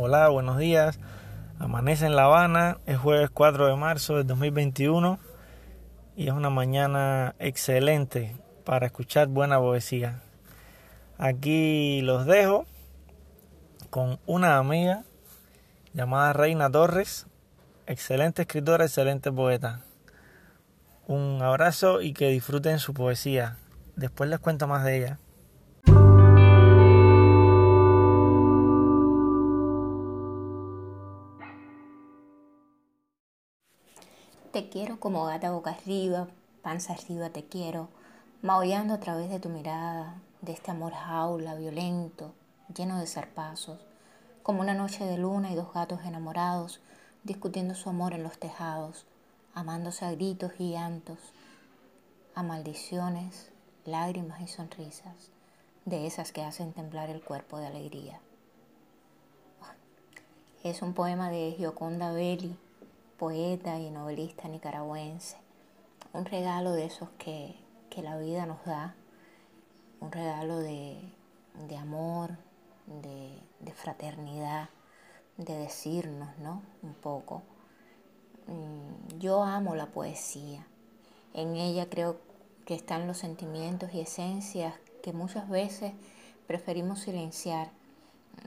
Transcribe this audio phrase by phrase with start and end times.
[0.00, 1.00] Hola, buenos días.
[1.58, 5.18] Amanece en La Habana, es jueves 4 de marzo del 2021
[6.14, 10.20] y es una mañana excelente para escuchar buena poesía.
[11.18, 12.64] Aquí los dejo
[13.90, 15.02] con una amiga
[15.94, 17.26] llamada Reina Torres,
[17.88, 19.80] excelente escritora, excelente poeta.
[21.08, 23.56] Un abrazo y que disfruten su poesía.
[23.96, 25.18] Después les cuento más de ella.
[34.52, 36.26] Te quiero como gata boca arriba,
[36.62, 37.90] panza arriba te quiero,
[38.40, 42.32] maullando a través de tu mirada, de este amor jaula, violento,
[42.74, 43.78] lleno de zarpazos,
[44.42, 46.80] como una noche de luna y dos gatos enamorados
[47.24, 49.04] discutiendo su amor en los tejados,
[49.54, 51.18] amándose a gritos y llantos,
[52.34, 53.50] a maldiciones,
[53.84, 55.30] lágrimas y sonrisas,
[55.84, 58.18] de esas que hacen temblar el cuerpo de alegría.
[60.64, 62.56] Es un poema de Gioconda Belli,
[63.18, 65.36] poeta y novelista nicaragüense.
[66.12, 67.56] Un regalo de esos que,
[68.00, 68.94] la vida nos da,
[70.00, 71.00] un regalo de,
[71.76, 72.36] amor,
[72.86, 74.68] de, fraternidad,
[75.36, 76.62] de decirnos, ¿no?
[76.84, 77.42] Un poco.
[78.46, 80.64] Mm, yo amo la poesía.
[81.34, 82.20] En ella creo
[82.66, 85.92] que están los sentimientos y esencias que muchas veces
[86.46, 87.72] preferimos silenciar.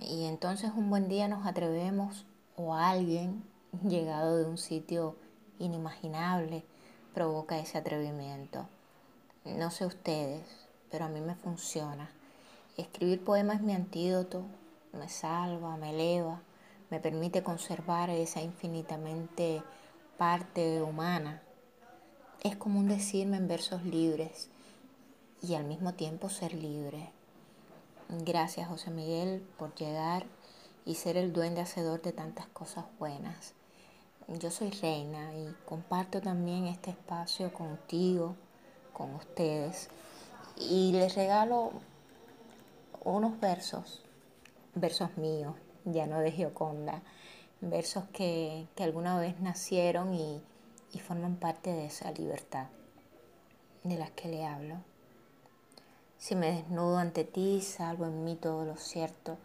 [0.00, 2.24] Y entonces un buen día nos atrevemos
[2.54, 3.49] o alguien
[3.88, 5.16] llegado de un sitio
[5.58, 6.64] inimaginable,
[7.14, 8.66] provoca ese atrevimiento.
[9.44, 10.46] No sé ustedes,
[10.90, 12.10] pero a mí me funciona.
[12.76, 14.44] Escribir poemas es mi antídoto,
[14.92, 16.40] me salva, me eleva,
[16.90, 19.62] me permite conservar esa infinitamente
[20.18, 21.42] parte humana.
[22.42, 24.48] Es como un decirme en versos libres
[25.42, 27.10] y al mismo tiempo ser libre.
[28.08, 30.26] Gracias José Miguel por llegar
[30.84, 33.54] y ser el duende hacedor de tantas cosas buenas.
[34.38, 38.36] Yo soy Reina y comparto también este espacio contigo,
[38.92, 39.88] con ustedes.
[40.56, 41.72] Y les regalo
[43.02, 44.04] unos versos,
[44.76, 47.02] versos míos, ya no de Gioconda,
[47.60, 50.40] versos que, alguna vez nacieron y,
[50.92, 52.68] y forman parte de esa libertad
[53.82, 54.76] de las que le hablo.
[56.18, 59.38] Si me desnudo ante ti, salvo en mí todo lo cierto,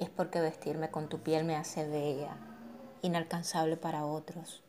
[0.00, 2.36] es porque vestirme con tu piel me hace bella
[3.02, 4.62] inalcanzable para otros.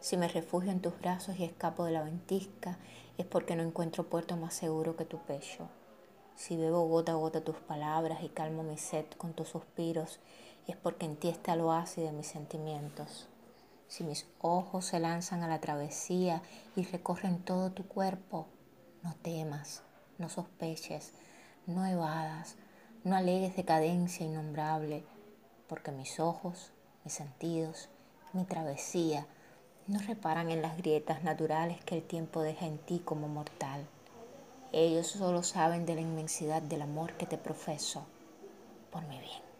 [0.00, 2.78] Si me refugio en tus brazos y escapo de la ventisca,
[3.18, 5.68] es porque no encuentro puerto más seguro que tu pecho.
[6.34, 10.18] Si bebo gota a gota tus palabras y calmo mi sed con tus suspiros,
[10.66, 13.28] es porque en ti está el oasis de mis sentimientos.
[13.86, 16.42] Si mis ojos se lanzan a la travesía
[16.74, 18.46] y recorren todo tu cuerpo,
[19.02, 19.82] no temas,
[20.18, 21.12] no sospeches,
[21.66, 22.56] no evadas,
[23.04, 25.04] no alegues decadencia innombrable,
[25.68, 26.72] porque mis ojos
[27.04, 27.88] mis sentidos,
[28.32, 29.26] mi travesía,
[29.86, 33.86] no reparan en las grietas naturales que el tiempo deja en ti como mortal.
[34.72, 38.06] Ellos solo saben de la inmensidad del amor que te profeso
[38.90, 39.51] por mi bien.